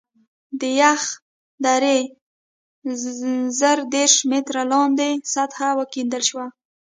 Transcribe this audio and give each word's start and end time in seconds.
د 0.59 0.61
یخ 0.81 1.03
درې 1.65 1.97
زره 3.59 3.83
دېرش 3.93 4.15
متره 4.31 4.63
لاندې 4.71 5.09
سطحه 5.33 5.69
وکیندل 5.79 6.23
شوه 6.29 6.45